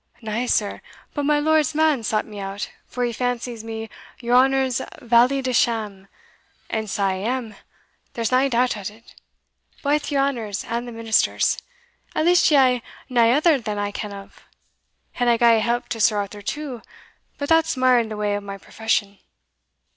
"Na, 0.19 0.47
sir, 0.47 0.81
but 1.13 1.25
my 1.25 1.39
lord's 1.39 1.75
man 1.75 2.01
sought 2.01 2.25
me 2.25 2.39
out, 2.39 2.71
for 2.87 3.03
he 3.03 3.13
fancies 3.13 3.63
me 3.63 3.87
your 4.19 4.35
honour's 4.35 4.81
valley 4.99 5.43
de 5.43 5.53
sham, 5.53 6.07
and 6.71 6.89
sae 6.89 7.03
I 7.03 7.13
am, 7.17 7.53
there's 8.13 8.31
nae 8.31 8.47
doubt 8.47 8.75
o't, 8.75 9.13
baith 9.83 10.09
your 10.09 10.23
honour's 10.23 10.63
and 10.63 10.87
the 10.87 10.91
minister's 10.91 11.55
at 12.15 12.25
least 12.25 12.49
ye 12.49 12.57
hae 12.57 12.83
nae 13.09 13.29
other 13.31 13.59
that 13.61 13.77
I 13.77 13.91
ken 13.91 14.11
o' 14.11 14.31
and 15.19 15.29
I 15.29 15.37
gie 15.37 15.57
a 15.57 15.59
help 15.59 15.87
to 15.89 15.99
Sir 15.99 16.17
Arthur 16.17 16.41
too, 16.41 16.81
but 17.37 17.47
that's 17.47 17.77
mair 17.77 17.99
in 17.99 18.09
the 18.09 18.17
way 18.17 18.35
o' 18.35 18.39
my 18.41 18.57
profession." 18.57 19.19